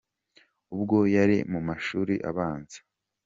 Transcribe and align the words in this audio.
Ubwo 0.75 0.97
yari 1.15 1.37
mu 1.51 1.59
mashuri 1.67 2.13
abanza. 2.29 2.79